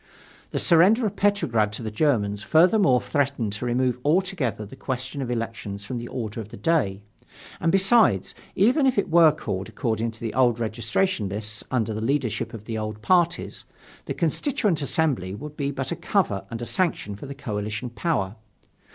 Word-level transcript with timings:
The 0.49 0.57
surrender 0.57 1.05
of 1.05 1.15
Petrograd 1.15 1.71
to 1.73 1.83
the 1.83 1.91
Germans, 1.91 2.41
furthermore, 2.41 2.99
threatened 2.99 3.53
to 3.53 3.67
remove 3.67 3.99
altogether 4.03 4.65
the 4.65 4.75
question 4.75 5.21
of 5.21 5.29
elections 5.29 5.85
from 5.85 5.99
the 5.99 6.07
order 6.07 6.41
of 6.41 6.49
the 6.49 6.57
day. 6.57 7.01
And, 7.59 7.71
besides, 7.71 8.33
even 8.55 8.87
if 8.87 8.97
it 8.97 9.11
were 9.11 9.31
called 9.31 9.69
according 9.69 10.09
to 10.09 10.19
the 10.19 10.33
old 10.33 10.59
registration 10.59 11.29
lists 11.29 11.63
under 11.69 11.93
the 11.93 12.01
leadership 12.01 12.51
of 12.51 12.65
the 12.65 12.79
old 12.79 13.03
parties, 13.03 13.63
the 14.05 14.15
Constituent 14.15 14.81
Assembly 14.81 15.35
would 15.35 15.55
be 15.55 15.69
but 15.69 15.91
a 15.91 15.95
cover 15.95 16.47
and 16.49 16.63
a 16.63 16.65
sanction 16.65 17.15
for 17.15 17.27
the 17.27 17.35
coalition 17.35 17.91
power. 17.91 18.37